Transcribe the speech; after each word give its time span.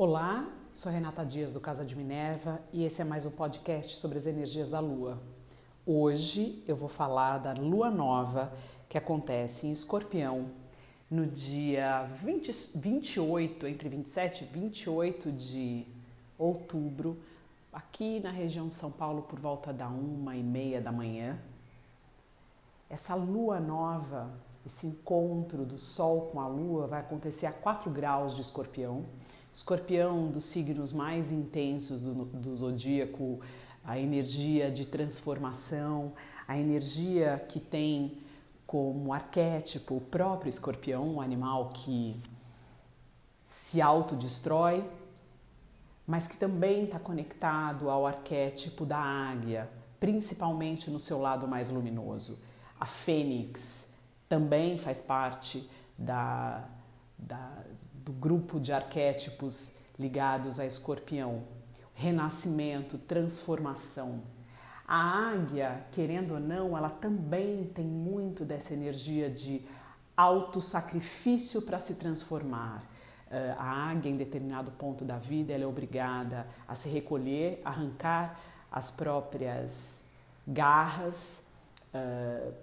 Olá, 0.00 0.48
sou 0.72 0.92
Renata 0.92 1.26
Dias 1.26 1.50
do 1.50 1.58
Casa 1.58 1.84
de 1.84 1.96
Minerva 1.96 2.60
e 2.72 2.84
esse 2.84 3.02
é 3.02 3.04
mais 3.04 3.26
um 3.26 3.32
podcast 3.32 3.96
sobre 3.96 4.16
as 4.16 4.28
energias 4.28 4.70
da 4.70 4.78
Lua. 4.78 5.20
Hoje 5.84 6.62
eu 6.68 6.76
vou 6.76 6.88
falar 6.88 7.38
da 7.38 7.52
Lua 7.52 7.90
Nova 7.90 8.52
que 8.88 8.96
acontece 8.96 9.66
em 9.66 9.72
Escorpião 9.72 10.52
no 11.10 11.26
dia 11.26 12.04
20, 12.12 12.78
28, 12.78 13.66
entre 13.66 13.88
27 13.88 14.44
e 14.44 14.46
28 14.46 15.32
de 15.32 15.84
outubro, 16.38 17.18
aqui 17.72 18.20
na 18.20 18.30
região 18.30 18.68
de 18.68 18.74
São 18.74 18.92
Paulo 18.92 19.22
por 19.22 19.40
volta 19.40 19.72
da 19.72 19.88
uma 19.88 20.36
e 20.36 20.44
meia 20.44 20.80
da 20.80 20.92
manhã. 20.92 21.36
Essa 22.88 23.16
lua 23.16 23.58
nova, 23.58 24.30
esse 24.64 24.86
encontro 24.86 25.66
do 25.66 25.76
Sol 25.76 26.28
com 26.30 26.38
a 26.38 26.46
Lua 26.46 26.86
vai 26.86 27.00
acontecer 27.00 27.46
a 27.46 27.52
4 27.52 27.90
graus 27.90 28.36
de 28.36 28.42
escorpião. 28.42 29.04
Escorpião, 29.52 30.30
dos 30.30 30.44
signos 30.44 30.92
mais 30.92 31.32
intensos 31.32 32.02
do, 32.02 32.24
do 32.24 32.56
zodíaco, 32.56 33.40
a 33.84 33.98
energia 33.98 34.70
de 34.70 34.84
transformação, 34.84 36.12
a 36.46 36.58
energia 36.58 37.44
que 37.48 37.58
tem 37.58 38.18
como 38.66 39.14
arquétipo 39.14 39.96
o 39.96 40.00
próprio 40.00 40.50
escorpião, 40.50 41.14
um 41.14 41.20
animal 41.22 41.70
que 41.70 42.20
se 43.46 43.80
autodestrói, 43.80 44.84
mas 46.06 46.28
que 46.28 46.36
também 46.36 46.84
está 46.84 46.98
conectado 46.98 47.88
ao 47.88 48.06
arquétipo 48.06 48.84
da 48.84 48.98
águia, 48.98 49.70
principalmente 49.98 50.90
no 50.90 51.00
seu 51.00 51.18
lado 51.18 51.48
mais 51.48 51.70
luminoso. 51.70 52.38
A 52.78 52.84
fênix 52.84 53.94
também 54.28 54.76
faz 54.76 55.00
parte 55.00 55.68
da, 55.96 56.64
da, 57.18 57.64
do 58.08 58.12
grupo 58.14 58.58
de 58.58 58.72
arquétipos 58.72 59.80
ligados 59.98 60.58
a 60.58 60.64
escorpião. 60.64 61.42
Renascimento, 61.94 62.96
transformação. 62.96 64.22
A 64.86 65.28
águia, 65.32 65.84
querendo 65.92 66.32
ou 66.32 66.40
não, 66.40 66.74
ela 66.74 66.88
também 66.88 67.66
tem 67.66 67.84
muito 67.84 68.46
dessa 68.46 68.72
energia 68.72 69.28
de 69.28 69.60
autossacrifício 70.16 71.60
para 71.60 71.78
se 71.80 71.96
transformar. 71.96 72.82
Uh, 73.30 73.54
a 73.58 73.90
águia, 73.90 74.10
em 74.10 74.16
determinado 74.16 74.70
ponto 74.70 75.04
da 75.04 75.18
vida, 75.18 75.52
ela 75.52 75.64
é 75.64 75.66
obrigada 75.66 76.46
a 76.66 76.74
se 76.74 76.88
recolher, 76.88 77.60
arrancar 77.62 78.40
as 78.72 78.90
próprias 78.90 80.04
garras, 80.46 81.46
uh, 81.92 82.54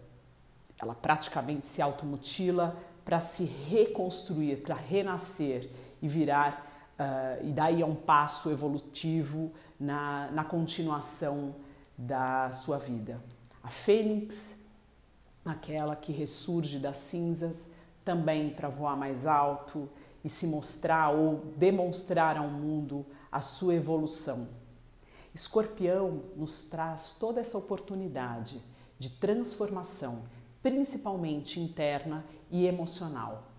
ela 0.82 0.96
praticamente 0.96 1.68
se 1.68 1.84
automutila 1.84 2.76
para 3.06 3.22
se 3.22 3.45
reconstruir, 3.45 4.64
para 4.64 4.75
renascer 4.75 5.70
e 6.02 6.08
virar, 6.08 6.95
uh, 7.00 7.45
e 7.45 7.52
daí 7.52 7.81
é 7.81 7.86
um 7.86 7.95
passo 7.95 8.50
evolutivo 8.50 9.53
na, 9.80 10.30
na 10.31 10.44
continuação 10.44 11.56
da 11.95 12.52
sua 12.52 12.80
vida. 12.80 13.22
A 13.64 13.70
fênix, 13.70 14.59
aquela 15.45 15.95
que 15.95 16.12
ressurge 16.12 16.80
das 16.80 16.97
cinzas, 16.97 17.70
também 18.03 18.50
para 18.50 18.70
voar 18.70 18.97
mais 18.97 19.25
alto 19.25 19.88
e 20.23 20.30
se 20.30 20.47
mostrar 20.47 21.09
ou 21.09 21.53
demonstrar 21.56 22.38
ao 22.38 22.47
mundo 22.47 23.06
a 23.31 23.42
sua 23.42 23.75
evolução. 23.75 24.47
Escorpião 25.34 26.23
nos 26.36 26.69
traz 26.69 27.17
toda 27.19 27.42
essa 27.42 27.58
oportunidade 27.58 28.62
de 28.97 29.09
transformação, 29.09 30.23
principalmente 30.66 31.60
interna 31.60 32.26
e 32.50 32.66
emocional. 32.66 33.52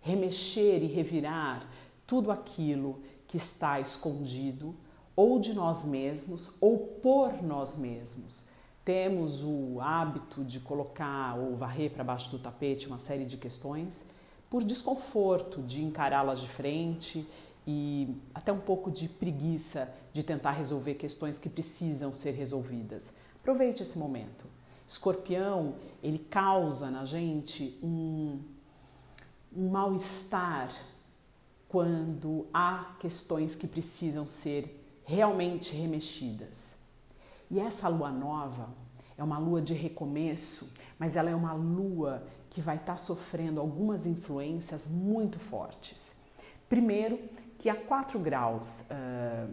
Remexer 0.00 0.82
e 0.82 0.86
revirar 0.86 1.64
tudo 2.04 2.32
aquilo 2.32 3.00
que 3.28 3.36
está 3.36 3.78
escondido, 3.78 4.74
ou 5.14 5.38
de 5.38 5.54
nós 5.54 5.86
mesmos, 5.86 6.56
ou 6.60 6.78
por 7.00 7.40
nós 7.44 7.76
mesmos. 7.76 8.48
Temos 8.84 9.40
o 9.44 9.80
hábito 9.80 10.42
de 10.42 10.58
colocar 10.58 11.38
ou 11.38 11.54
varrer 11.54 11.92
para 11.92 12.02
baixo 12.02 12.28
do 12.32 12.40
tapete 12.40 12.88
uma 12.88 12.98
série 12.98 13.24
de 13.24 13.36
questões 13.36 14.10
por 14.50 14.64
desconforto 14.64 15.62
de 15.62 15.84
encará-las 15.84 16.40
de 16.40 16.48
frente 16.48 17.24
e 17.64 18.16
até 18.34 18.52
um 18.52 18.58
pouco 18.58 18.90
de 18.90 19.08
preguiça 19.08 19.94
de 20.12 20.24
tentar 20.24 20.52
resolver 20.52 20.94
questões 20.94 21.38
que 21.38 21.48
precisam 21.48 22.12
ser 22.12 22.32
resolvidas. 22.32 23.12
Aproveite 23.40 23.84
esse 23.84 23.96
momento. 23.96 24.58
Escorpião, 24.88 25.74
ele 26.02 26.18
causa 26.18 26.90
na 26.90 27.04
gente 27.04 27.78
um, 27.82 28.40
um 29.54 29.68
mal-estar 29.68 30.74
quando 31.68 32.46
há 32.54 32.96
questões 32.98 33.54
que 33.54 33.68
precisam 33.68 34.26
ser 34.26 34.82
realmente 35.04 35.76
remexidas. 35.76 36.78
E 37.50 37.60
essa 37.60 37.86
lua 37.86 38.10
nova 38.10 38.70
é 39.18 39.22
uma 39.22 39.38
lua 39.38 39.60
de 39.60 39.74
recomeço, 39.74 40.72
mas 40.98 41.16
ela 41.16 41.28
é 41.28 41.34
uma 41.34 41.52
lua 41.52 42.26
que 42.48 42.62
vai 42.62 42.76
estar 42.76 42.92
tá 42.92 42.96
sofrendo 42.96 43.60
algumas 43.60 44.06
influências 44.06 44.88
muito 44.88 45.38
fortes. 45.38 46.16
Primeiro, 46.66 47.20
que 47.58 47.68
a 47.68 47.74
4 47.74 48.18
graus 48.18 48.88
uh, 48.90 49.52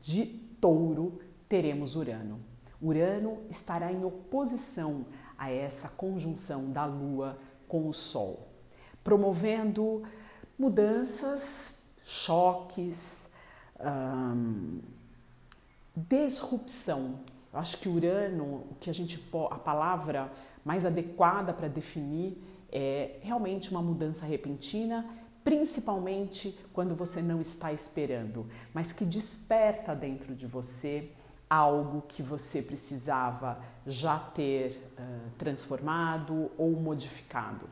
de 0.00 0.26
touro 0.60 1.20
teremos 1.48 1.94
Urano. 1.94 2.47
Urano 2.80 3.38
estará 3.50 3.92
em 3.92 4.04
oposição 4.04 5.06
a 5.36 5.50
essa 5.50 5.88
conjunção 5.88 6.70
da 6.70 6.84
Lua 6.84 7.38
com 7.66 7.88
o 7.88 7.94
Sol, 7.94 8.48
promovendo 9.02 10.02
mudanças, 10.58 11.82
choques, 12.04 13.32
um, 13.80 14.80
disrupção. 15.94 17.20
Eu 17.52 17.58
acho 17.58 17.78
que 17.78 17.88
Urano, 17.88 18.64
o 18.70 18.76
que 18.80 18.90
a 18.90 18.94
gente 18.94 19.22
a 19.50 19.58
palavra 19.58 20.32
mais 20.64 20.84
adequada 20.84 21.52
para 21.52 21.68
definir 21.68 22.42
é 22.70 23.18
realmente 23.22 23.70
uma 23.70 23.82
mudança 23.82 24.26
repentina, 24.26 25.08
principalmente 25.42 26.58
quando 26.72 26.94
você 26.94 27.22
não 27.22 27.40
está 27.40 27.72
esperando, 27.72 28.46
mas 28.74 28.92
que 28.92 29.04
desperta 29.04 29.94
dentro 29.94 30.34
de 30.34 30.46
você 30.46 31.10
algo 31.48 32.02
que 32.02 32.22
você 32.22 32.60
precisava 32.60 33.58
já 33.86 34.18
ter 34.18 34.72
uh, 34.98 35.30
transformado 35.38 36.50
ou 36.58 36.72
modificado. 36.72 37.68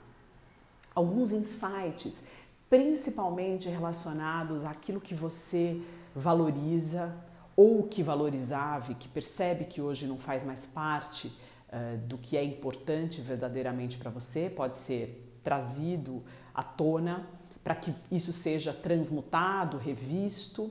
Alguns 0.94 1.32
insights, 1.32 2.24
principalmente 2.70 3.68
relacionados 3.68 4.64
àquilo 4.64 5.00
que 5.00 5.14
você 5.14 5.82
valoriza 6.14 7.14
ou 7.54 7.82
que 7.82 8.02
valorizava 8.02 8.92
e 8.92 8.94
que 8.94 9.08
percebe 9.08 9.64
que 9.64 9.80
hoje 9.80 10.06
não 10.06 10.18
faz 10.18 10.44
mais 10.44 10.66
parte 10.66 11.28
uh, 11.28 11.98
do 12.06 12.16
que 12.16 12.36
é 12.36 12.44
importante 12.44 13.20
verdadeiramente 13.20 13.98
para 13.98 14.10
você, 14.10 14.48
pode 14.48 14.78
ser 14.78 15.38
trazido 15.44 16.24
à 16.54 16.62
tona 16.62 17.26
para 17.62 17.74
que 17.74 17.92
isso 18.12 18.32
seja 18.32 18.72
transmutado, 18.72 19.76
revisto. 19.76 20.70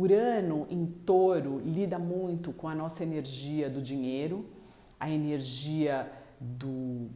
Urano 0.00 0.66
em 0.70 0.86
touro 0.86 1.60
lida 1.60 1.98
muito 1.98 2.52
com 2.52 2.66
a 2.66 2.74
nossa 2.74 3.02
energia 3.02 3.68
do 3.68 3.82
dinheiro, 3.82 4.48
a 4.98 5.10
energia 5.10 6.10
do, 6.40 7.10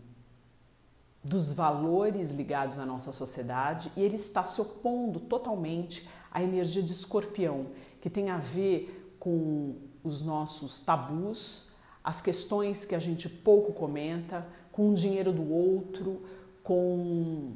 dos 1.23 1.55
valores 1.55 2.33
ligados 2.33 2.79
à 2.79 2.85
nossa 2.85 3.11
sociedade 3.11 3.91
e 3.97 4.03
ele 4.03 4.17
está 4.17 4.45
se 4.45 4.61
opondo 4.61 5.19
totalmente 5.19 6.07
à 6.31 6.43
energia 6.43 6.83
de 6.83 6.93
escorpião, 6.93 7.69
que 8.03 8.11
tem 8.11 8.29
a 8.29 8.37
ver 8.37 9.17
com 9.19 9.77
os 10.03 10.23
nossos 10.23 10.85
tabus, 10.85 11.69
as 12.03 12.21
questões 12.21 12.85
que 12.85 12.95
a 12.95 12.99
gente 12.99 13.31
pouco 13.31 13.73
comenta, 13.73 14.47
com 14.71 14.91
o 14.91 14.95
dinheiro 14.95 15.33
do 15.33 15.51
outro, 15.51 16.23
com 16.63 17.53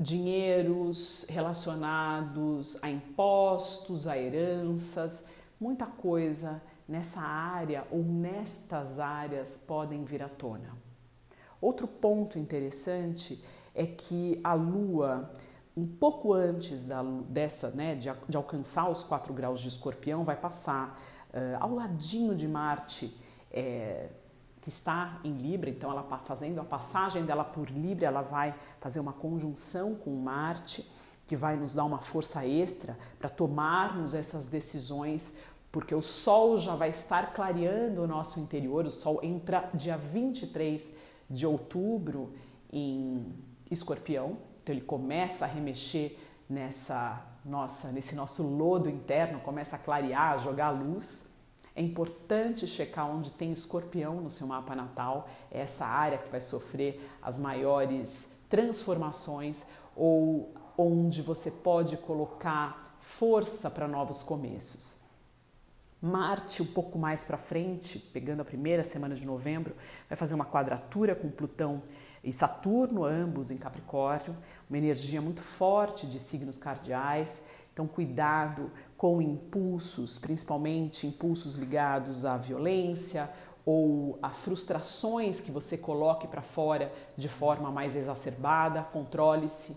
dinheiros 0.00 1.26
relacionados 1.28 2.82
a 2.82 2.90
impostos, 2.90 4.08
a 4.08 4.16
heranças, 4.16 5.26
muita 5.60 5.84
coisa 5.84 6.62
nessa 6.88 7.20
área 7.20 7.86
ou 7.90 8.02
nestas 8.02 8.98
áreas 8.98 9.62
podem 9.66 10.02
vir 10.02 10.22
à 10.22 10.28
tona. 10.28 10.74
Outro 11.60 11.86
ponto 11.86 12.38
interessante 12.38 13.44
é 13.74 13.86
que 13.86 14.40
a 14.42 14.54
Lua, 14.54 15.30
um 15.76 15.86
pouco 15.86 16.32
antes 16.32 16.82
da, 16.84 17.02
dessa, 17.28 17.70
né, 17.70 17.94
de, 17.94 18.10
de 18.26 18.36
alcançar 18.38 18.88
os 18.88 19.04
4 19.04 19.34
graus 19.34 19.60
de 19.60 19.68
escorpião, 19.68 20.24
vai 20.24 20.36
passar 20.36 20.98
uh, 21.28 21.62
ao 21.62 21.74
ladinho 21.74 22.34
de 22.34 22.48
Marte, 22.48 23.14
é, 23.52 24.08
que 24.60 24.68
está 24.68 25.20
em 25.24 25.32
Libra, 25.32 25.70
então 25.70 25.90
ela 25.90 26.02
fazendo 26.24 26.60
a 26.60 26.64
passagem 26.64 27.24
dela 27.24 27.44
por 27.44 27.68
Libra, 27.70 28.06
ela 28.06 28.22
vai 28.22 28.54
fazer 28.80 29.00
uma 29.00 29.12
conjunção 29.12 29.94
com 29.94 30.10
Marte, 30.10 30.90
que 31.26 31.36
vai 31.36 31.56
nos 31.56 31.74
dar 31.74 31.84
uma 31.84 31.98
força 31.98 32.46
extra 32.46 32.98
para 33.18 33.28
tomarmos 33.28 34.14
essas 34.14 34.48
decisões, 34.48 35.38
porque 35.72 35.94
o 35.94 36.02
Sol 36.02 36.58
já 36.58 36.74
vai 36.74 36.90
estar 36.90 37.32
clareando 37.32 38.02
o 38.02 38.06
nosso 38.06 38.40
interior, 38.40 38.84
o 38.84 38.90
Sol 38.90 39.20
entra 39.22 39.70
dia 39.72 39.96
23 39.96 40.96
de 41.28 41.46
outubro 41.46 42.34
em 42.72 43.32
Escorpião, 43.70 44.38
então 44.62 44.74
ele 44.74 44.84
começa 44.84 45.44
a 45.44 45.48
remexer 45.48 46.16
nessa 46.48 47.24
nossa, 47.44 47.90
nesse 47.92 48.14
nosso 48.14 48.42
lodo 48.42 48.88
interno, 48.90 49.40
começa 49.40 49.76
a 49.76 49.78
clarear, 49.78 50.32
a 50.32 50.36
jogar 50.36 50.70
luz. 50.70 51.32
É 51.80 51.82
importante 51.82 52.66
checar 52.66 53.10
onde 53.10 53.30
tem 53.30 53.52
escorpião 53.52 54.20
no 54.20 54.28
seu 54.28 54.46
mapa 54.46 54.74
natal, 54.74 55.26
é 55.50 55.60
essa 55.60 55.86
área 55.86 56.18
que 56.18 56.28
vai 56.28 56.38
sofrer 56.38 57.00
as 57.22 57.38
maiores 57.38 58.32
transformações 58.50 59.64
ou 59.96 60.52
onde 60.76 61.22
você 61.22 61.50
pode 61.50 61.96
colocar 61.96 62.98
força 62.98 63.70
para 63.70 63.88
novos 63.88 64.22
começos. 64.22 65.04
Marte, 66.02 66.62
um 66.62 66.66
pouco 66.66 66.98
mais 66.98 67.24
para 67.24 67.38
frente, 67.38 67.98
pegando 67.98 68.42
a 68.42 68.44
primeira 68.44 68.84
semana 68.84 69.14
de 69.14 69.24
novembro, 69.24 69.74
vai 70.06 70.18
fazer 70.18 70.34
uma 70.34 70.44
quadratura 70.44 71.14
com 71.14 71.30
Plutão 71.30 71.82
e 72.22 72.30
Saturno, 72.30 73.04
ambos 73.06 73.50
em 73.50 73.56
Capricórnio, 73.56 74.36
uma 74.68 74.76
energia 74.76 75.22
muito 75.22 75.40
forte 75.40 76.06
de 76.06 76.18
signos 76.18 76.58
cardeais. 76.58 77.42
Então, 77.72 77.86
cuidado 77.86 78.70
com 78.96 79.22
impulsos, 79.22 80.18
principalmente 80.18 81.06
impulsos 81.06 81.56
ligados 81.56 82.24
à 82.24 82.36
violência 82.36 83.30
ou 83.64 84.18
a 84.22 84.30
frustrações 84.30 85.40
que 85.40 85.50
você 85.50 85.78
coloque 85.78 86.26
para 86.26 86.42
fora 86.42 86.92
de 87.16 87.28
forma 87.28 87.70
mais 87.70 87.96
exacerbada. 87.96 88.82
Controle-se. 88.82 89.72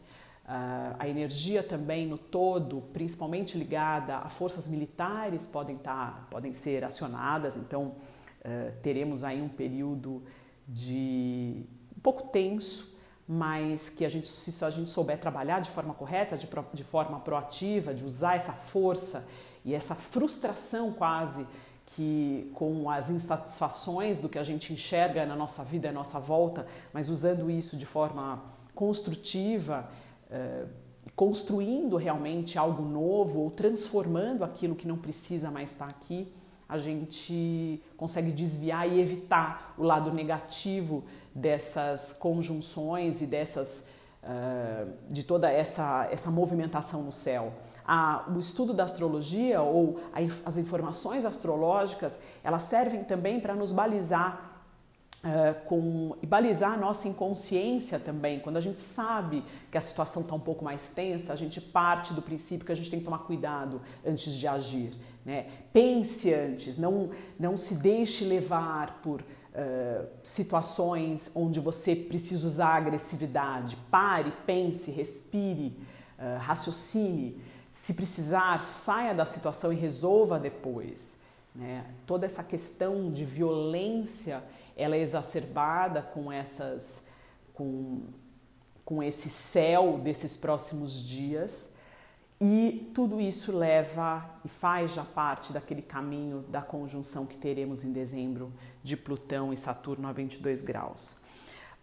Uh, 0.46 0.96
a 1.00 1.08
energia 1.08 1.64
também 1.64 2.06
no 2.06 2.18
todo, 2.18 2.82
principalmente 2.92 3.58
ligada 3.58 4.18
a 4.18 4.28
forças 4.28 4.68
militares, 4.68 5.48
podem, 5.48 5.78
tá, 5.78 6.28
podem 6.30 6.54
ser 6.54 6.84
acionadas. 6.84 7.56
Então, 7.56 7.96
uh, 8.44 8.74
teremos 8.82 9.24
aí 9.24 9.42
um 9.42 9.48
período 9.48 10.22
de 10.68 11.66
pouco 12.02 12.28
tenso, 12.28 12.98
mas 13.28 13.90
que 13.90 14.06
a 14.06 14.10
gente, 14.10 14.28
se 14.28 14.64
a 14.64 14.70
gente 14.70 14.90
souber 14.90 15.20
trabalhar 15.20 15.60
de 15.62 15.70
forma 15.70 15.94
correta, 15.94 16.38
de, 16.38 16.48
de 16.74 16.84
forma 16.84 17.20
proativa, 17.20 17.94
de 17.94 18.04
usar 18.04 18.36
essa 18.36 18.54
força 18.54 19.28
e 19.64 19.74
essa 19.74 19.96
frustração 19.96 20.92
quase 20.92 21.48
que 21.86 22.52
com 22.54 22.90
as 22.90 23.10
insatisfações 23.10 24.20
do 24.20 24.28
que 24.28 24.40
a 24.40 24.44
gente 24.44 24.74
enxerga 24.74 25.26
na 25.26 25.36
nossa 25.36 25.64
vida, 25.64 25.90
na 25.90 26.00
nossa 26.00 26.20
volta, 26.20 26.66
mas 26.92 27.10
usando 27.10 27.50
isso 27.50 27.78
de 27.78 27.86
forma 27.86 28.44
construtiva, 28.74 29.90
eh, 30.32 30.66
construindo 31.16 31.96
realmente 31.98 32.58
algo 32.58 32.84
novo 32.84 33.42
ou 33.42 33.52
transformando 33.52 34.44
aquilo 34.44 34.76
que 34.76 34.88
não 34.88 34.98
precisa 34.98 35.52
mais 35.52 35.72
estar 35.72 35.88
aqui, 35.88 36.34
a 36.68 36.78
gente 36.78 37.82
consegue 37.98 38.32
desviar 38.32 38.88
e 38.88 39.00
evitar 39.00 39.74
o 39.78 39.84
lado 39.84 40.12
negativo 40.12 41.04
dessas 41.34 42.14
conjunções 42.14 43.22
e 43.22 43.28
dessas 43.28 43.90
uh, 44.24 44.92
de 45.10 45.24
toda 45.24 45.52
essa, 45.52 46.08
essa 46.12 46.32
movimentação 46.32 47.04
no 47.04 47.12
céu. 47.12 47.54
A, 47.86 48.26
o 48.34 48.40
estudo 48.40 48.74
da 48.74 48.86
astrologia 48.86 49.62
ou 49.62 50.00
a, 50.14 50.20
as 50.48 50.58
informações 50.58 51.26
astrológicas 51.26 52.18
elas 52.44 52.64
servem 52.64 53.04
também 53.04 53.40
para 53.40 53.56
nos 53.56 53.72
balizar 53.72 54.52
Uh, 55.24 55.56
com, 55.70 56.18
e 56.22 56.26
balizar 56.26 56.74
a 56.74 56.76
nossa 56.76 57.08
inconsciência 57.08 57.98
também. 57.98 58.42
Quando 58.42 58.58
a 58.58 58.60
gente 58.60 58.82
sabe 58.82 59.42
que 59.72 59.78
a 59.78 59.82
situação 59.82 60.22
está 60.22 60.36
um 60.36 60.40
pouco 60.40 60.66
mais 60.66 60.90
tensa, 60.94 61.32
a 61.32 61.36
gente 61.38 61.62
parte 61.62 62.14
do 62.14 62.22
princípio 62.22 62.66
que 62.66 62.74
a 62.74 62.76
gente 62.76 62.90
tem 62.90 63.00
que 63.00 63.06
tomar 63.06 63.20
cuidado 63.20 63.82
antes 64.06 64.34
de 64.34 64.46
agir. 64.46 64.92
Né? 65.26 65.48
Pense 65.72 66.34
antes, 66.34 66.78
não, 66.78 67.12
não 67.40 67.56
se 67.56 67.76
deixe 67.76 68.26
levar 68.26 69.02
por 69.02 69.22
uh, 69.22 70.08
situações 70.22 71.32
onde 71.34 71.60
você 71.60 71.96
precisa 71.96 72.46
usar 72.46 72.76
agressividade. 72.76 73.78
Pare, 73.90 74.34
pense, 74.46 74.92
respire, 74.92 75.78
uh, 76.20 76.40
raciocine. 76.40 77.42
Se 77.72 77.94
precisar, 77.94 78.60
saia 78.60 79.14
da 79.14 79.26
situação 79.26 79.72
e 79.72 79.76
resolva 79.76 80.38
depois. 80.38 81.22
Né? 81.56 81.86
Toda 82.06 82.26
essa 82.26 82.44
questão 82.44 83.12
de 83.12 83.24
violência 83.24 84.44
ela 84.76 84.96
é 84.96 85.02
exacerbada 85.02 86.02
com 86.02 86.32
essas 86.32 87.08
com, 87.54 88.02
com 88.84 89.04
esse 89.04 89.30
céu 89.30 90.00
desses 90.04 90.36
próximos 90.36 91.08
dias 91.08 91.73
e 92.46 92.92
tudo 92.94 93.22
isso 93.22 93.58
leva 93.58 94.30
e 94.44 94.50
faz 94.50 94.92
já 94.92 95.06
parte 95.06 95.54
daquele 95.54 95.82
caminho 95.82 96.44
da 96.50 96.62
conjunção 96.62 97.26
que 97.26 97.38
teremos 97.38 97.86
em 97.86 97.94
dezembro 97.94 98.52
de 98.84 98.98
Plutão 98.98 99.54
e 99.54 99.58
Saturno 99.58 100.10
a 100.10 100.12
22 100.12 100.62
graus. 100.62 101.14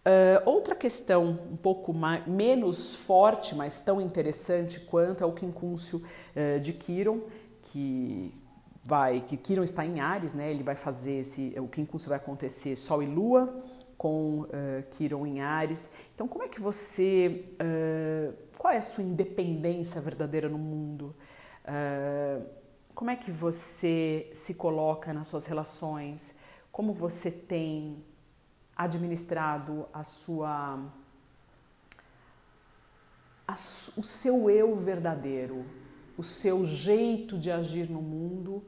Uh, 0.05 0.37
outra 0.45 0.75
questão 0.75 1.39
um 1.51 1.57
pouco 1.57 1.91
mais, 1.91 2.27
menos 2.27 2.93
forte, 2.93 3.55
mas 3.55 3.81
tão 3.81 3.99
interessante 3.99 4.79
quanto 4.81 5.23
é 5.23 5.25
o 5.25 5.31
quincúncio 5.31 6.03
uh, 6.35 6.59
de 6.59 6.73
Quiron, 6.73 7.21
que 7.63 8.31
vai, 8.83 9.21
que 9.21 9.37
Quiron 9.37 9.63
está 9.63 9.83
em 9.83 9.99
Ares, 9.99 10.35
né? 10.35 10.51
Ele 10.51 10.61
vai 10.61 10.75
fazer 10.75 11.21
esse, 11.21 11.55
o 11.57 11.67
quincúncio 11.67 12.07
vai 12.07 12.19
acontecer 12.19 12.75
Sol 12.75 13.01
e 13.01 13.07
Lua 13.07 13.63
com 14.01 14.39
uh, 14.39 14.47
Quiron 14.89 15.27
em 15.27 15.41
Ares. 15.41 15.91
Então, 16.15 16.27
como 16.27 16.43
é 16.43 16.47
que 16.47 16.59
você, 16.59 17.45
uh, 17.61 18.35
qual 18.57 18.73
é 18.73 18.77
a 18.77 18.81
sua 18.81 19.03
independência 19.03 20.01
verdadeira 20.01 20.49
no 20.49 20.57
mundo? 20.57 21.15
Uh, 21.63 22.43
como 22.95 23.11
é 23.11 23.15
que 23.15 23.29
você 23.29 24.27
se 24.33 24.55
coloca 24.55 25.13
nas 25.13 25.27
suas 25.27 25.45
relações? 25.45 26.39
Como 26.71 26.91
você 26.91 27.29
tem 27.29 28.03
administrado 28.75 29.85
a 29.93 30.03
sua, 30.03 30.83
a, 33.47 33.53
o 33.53 33.55
seu 34.03 34.49
eu 34.49 34.75
verdadeiro, 34.77 35.63
o 36.17 36.23
seu 36.23 36.65
jeito 36.65 37.37
de 37.37 37.51
agir 37.51 37.87
no 37.87 38.01
mundo? 38.01 38.63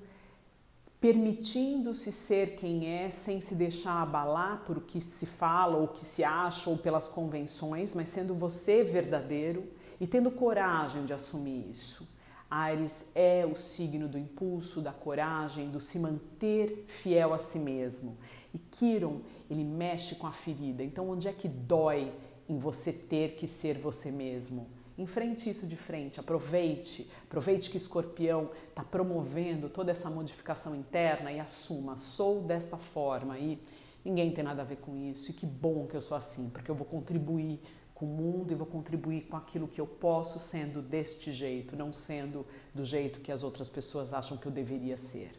Permitindo-se 1.04 2.14
ser 2.14 2.56
quem 2.56 2.88
é 2.88 3.12
sem 3.12 3.42
se 3.42 3.56
deixar 3.56 4.02
abalar 4.02 4.64
por 4.66 4.78
o 4.78 4.82
que 4.82 5.02
se 5.02 5.26
fala 5.26 5.76
ou 5.76 5.90
que 5.90 6.06
se 6.06 6.24
acha 6.24 6.70
ou 6.70 6.78
pelas 6.78 7.10
convenções, 7.10 7.94
mas 7.94 8.08
sendo 8.08 8.34
você 8.34 8.86
verdadeiro 8.86 9.68
e 10.00 10.08
tendo 10.08 10.32
coragem 10.32 11.04
de 11.04 11.12
assumir 11.12 11.70
isso. 11.70 12.08
Ares 12.50 13.12
é 13.14 13.46
o 13.46 13.54
signo 13.54 14.08
do 14.08 14.18
impulso, 14.18 14.80
da 14.80 14.94
coragem, 14.94 15.70
do 15.70 15.82
se 15.82 16.00
manter 16.00 16.86
fiel 16.88 17.34
a 17.34 17.38
si 17.38 17.60
mesmo. 17.60 18.18
E 18.54 18.58
Quiron, 18.58 19.20
ele 19.50 19.66
mexe 19.66 20.16
com 20.16 20.26
a 20.26 20.32
ferida. 20.32 20.86
Então, 20.86 21.10
onde 21.10 21.28
é 21.28 21.34
que 21.34 21.50
dói 21.50 22.14
em 22.48 22.58
você 22.58 22.94
ter 22.94 23.36
que 23.36 23.46
ser 23.46 23.78
você 23.78 24.10
mesmo? 24.10 24.70
Enfrente 24.98 25.50
isso 25.50 25.66
de 25.66 25.76
frente, 25.76 26.20
aproveite, 26.20 27.10
aproveite 27.24 27.70
que 27.70 27.78
Escorpião 27.78 28.52
está 28.70 28.84
promovendo 28.84 29.68
toda 29.68 29.92
essa 29.92 30.10
modificação 30.10 30.76
interna 30.76 31.32
e 31.32 31.40
assuma, 31.40 31.98
sou 31.98 32.44
desta 32.44 32.78
forma 32.78 33.40
e 33.40 33.60
ninguém 34.06 34.32
tem 34.32 34.44
nada 34.44 34.62
a 34.62 34.66
ver 34.66 34.78
com 34.78 34.96
isso 34.96 35.32
e 35.32 35.34
que 35.34 35.48
bom 35.48 35.88
que 35.88 35.96
eu 35.96 36.02
sou 36.02 36.16
assim, 36.16 36.50
porque 36.52 36.70
eu 36.70 36.76
vou 36.76 36.86
contribuir 36.86 37.60
com 37.96 38.06
o 38.06 38.10
mundo 38.10 38.52
e 38.52 38.56
vou 38.56 38.68
contribuir 38.68 39.22
com 39.22 39.36
aquilo 39.36 39.68
que 39.68 39.82
eu 39.82 39.88
posso 39.88 40.40
sendo 40.40 40.82
deste 40.82 41.34
jeito, 41.34 41.76
não 41.76 41.92
sendo 41.92 42.46
do 42.74 42.86
jeito 42.86 43.20
que 43.20 43.32
as 43.32 43.42
outras 43.42 43.70
pessoas 43.70 44.14
acham 44.14 44.38
que 44.38 44.46
eu 44.46 44.52
deveria 44.52 44.98
ser. 44.98 45.32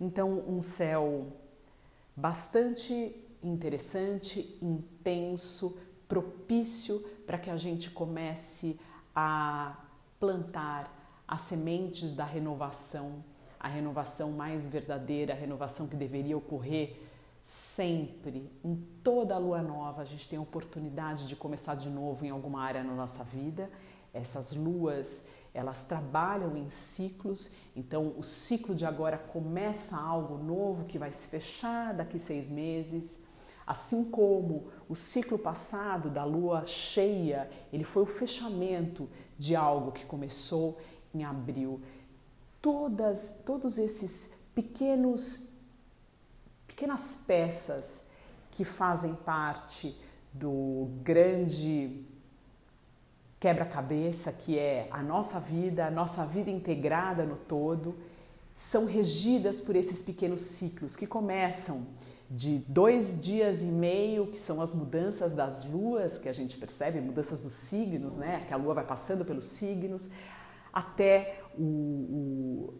Então, 0.00 0.42
um 0.48 0.60
céu 0.60 1.26
bastante 2.16 3.14
interessante, 3.42 4.58
intenso, 4.62 5.78
propício 6.08 6.98
para 7.26 7.38
que 7.38 7.50
a 7.50 7.56
gente 7.56 7.90
comece 7.90 8.78
a 9.14 9.76
plantar 10.18 10.90
as 11.26 11.42
sementes 11.42 12.14
da 12.14 12.24
renovação, 12.24 13.24
a 13.58 13.68
renovação 13.68 14.32
mais 14.32 14.66
verdadeira, 14.66 15.32
a 15.32 15.36
renovação 15.36 15.86
que 15.86 15.96
deveria 15.96 16.36
ocorrer 16.36 16.96
sempre, 17.44 18.50
em 18.64 18.74
toda 19.02 19.34
a 19.34 19.38
lua 19.38 19.60
nova, 19.60 20.00
a 20.00 20.04
gente 20.04 20.28
tem 20.28 20.38
a 20.38 20.42
oportunidade 20.42 21.28
de 21.28 21.36
começar 21.36 21.74
de 21.74 21.90
novo 21.90 22.24
em 22.24 22.30
alguma 22.30 22.62
área 22.62 22.82
na 22.82 22.94
nossa 22.94 23.22
vida. 23.22 23.70
Essas 24.14 24.56
luas, 24.56 25.26
elas 25.52 25.86
trabalham 25.86 26.56
em 26.56 26.70
ciclos, 26.70 27.54
então 27.76 28.14
o 28.16 28.22
ciclo 28.22 28.74
de 28.74 28.86
agora 28.86 29.18
começa 29.18 29.96
algo 29.96 30.38
novo 30.42 30.84
que 30.84 30.98
vai 30.98 31.12
se 31.12 31.28
fechar 31.28 31.92
daqui 31.92 32.18
seis 32.18 32.48
meses. 32.48 33.22
Assim 33.66 34.04
como 34.10 34.68
o 34.88 34.94
ciclo 34.94 35.38
passado 35.38 36.10
da 36.10 36.24
lua 36.24 36.66
cheia, 36.66 37.50
ele 37.72 37.84
foi 37.84 38.02
o 38.02 38.06
fechamento 38.06 39.08
de 39.38 39.56
algo 39.56 39.92
que 39.92 40.04
começou 40.04 40.78
em 41.14 41.24
abril. 41.24 41.80
Todas, 42.60 43.40
todos 43.44 43.78
esses 43.78 44.34
pequenos, 44.54 45.48
pequenas 46.66 47.22
peças 47.26 48.08
que 48.50 48.64
fazem 48.64 49.14
parte 49.14 49.96
do 50.32 50.88
grande 51.02 52.04
quebra-cabeça 53.40 54.32
que 54.32 54.58
é 54.58 54.88
a 54.90 55.02
nossa 55.02 55.38
vida, 55.38 55.86
a 55.86 55.90
nossa 55.90 56.24
vida 56.24 56.50
integrada 56.50 57.24
no 57.24 57.36
todo, 57.36 57.94
são 58.54 58.86
regidas 58.86 59.60
por 59.60 59.76
esses 59.76 60.00
pequenos 60.02 60.40
ciclos 60.40 60.96
que 60.96 61.06
começam 61.06 61.86
de 62.34 62.58
dois 62.66 63.20
dias 63.20 63.62
e 63.62 63.66
meio, 63.66 64.26
que 64.26 64.38
são 64.38 64.60
as 64.60 64.74
mudanças 64.74 65.34
das 65.34 65.64
luas, 65.64 66.18
que 66.18 66.28
a 66.28 66.32
gente 66.32 66.56
percebe, 66.56 67.00
mudanças 67.00 67.44
dos 67.44 67.52
signos, 67.52 68.16
né? 68.16 68.44
Que 68.48 68.52
a 68.52 68.56
lua 68.56 68.74
vai 68.74 68.84
passando 68.84 69.24
pelos 69.24 69.44
signos, 69.44 70.10
até 70.72 71.40
o, 71.56 71.62
o, 71.62 72.74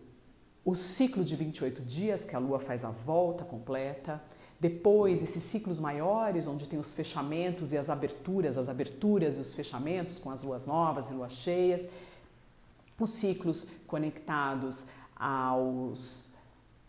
o 0.65 0.75
ciclo 0.75 1.25
de 1.25 1.37
28 1.37 1.83
dias, 1.83 2.25
que 2.25 2.35
a 2.35 2.39
lua 2.41 2.59
faz 2.59 2.85
a 2.85 2.91
volta 2.91 3.45
completa. 3.45 4.21
Depois, 4.59 5.23
esses 5.23 5.45
ciclos 5.45 5.79
maiores, 5.79 6.49
onde 6.49 6.69
tem 6.69 6.81
os 6.81 6.93
fechamentos 6.93 7.73
e 7.73 7.79
as 7.79 7.89
aberturas, 7.89 8.59
as 8.59 8.69
aberturas 8.69 9.37
e 9.37 9.41
os 9.41 9.55
fechamentos 9.55 10.19
com 10.19 10.31
as 10.31 10.43
luas 10.43 10.67
novas 10.67 11.11
e 11.11 11.15
luas 11.15 11.33
cheias. 11.33 11.89
Os 12.99 13.11
ciclos 13.11 13.71
conectados 13.87 14.89
aos 15.15 16.35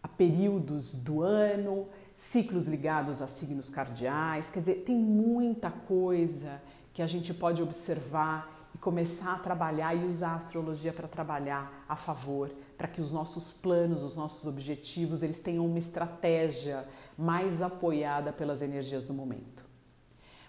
a 0.01 0.07
períodos 0.07 0.93
do 1.03 1.21
ano, 1.21 1.87
ciclos 2.15 2.67
ligados 2.67 3.21
a 3.21 3.27
signos 3.27 3.69
cardeais, 3.69 4.49
quer 4.49 4.61
dizer, 4.61 4.83
tem 4.85 4.95
muita 4.95 5.69
coisa 5.69 6.61
que 6.93 7.01
a 7.01 7.07
gente 7.07 7.33
pode 7.33 7.61
observar 7.61 8.69
e 8.73 8.77
começar 8.77 9.33
a 9.33 9.39
trabalhar 9.39 9.93
e 9.95 10.05
usar 10.05 10.31
a 10.31 10.35
astrologia 10.35 10.93
para 10.93 11.07
trabalhar 11.07 11.85
a 11.87 11.95
favor, 11.95 12.49
para 12.77 12.87
que 12.87 13.01
os 13.01 13.11
nossos 13.11 13.53
planos, 13.53 14.01
os 14.01 14.15
nossos 14.15 14.47
objetivos, 14.47 15.23
eles 15.23 15.41
tenham 15.41 15.65
uma 15.65 15.77
estratégia 15.77 16.87
mais 17.17 17.61
apoiada 17.61 18.31
pelas 18.31 18.61
energias 18.61 19.03
do 19.03 19.13
momento. 19.13 19.65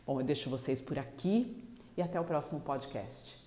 Bom, 0.06 0.20
eu 0.20 0.24
deixo 0.24 0.48
vocês 0.48 0.80
por 0.80 0.98
aqui 0.98 1.68
e 1.96 2.02
até 2.02 2.20
o 2.20 2.24
próximo 2.24 2.60
podcast. 2.60 3.45